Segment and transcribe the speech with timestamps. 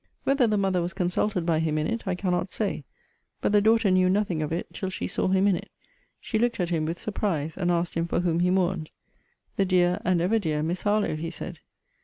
[0.23, 2.85] Whether the mother was consulted by him in it, I cannot say;
[3.39, 5.69] but the daughter knew nothing of it, till she saw him in it;
[6.19, 8.89] she looked at him with surprise, and asked him for whom he mourned?
[9.57, 11.59] The dear, and ever dear Miss Harlowe, he said.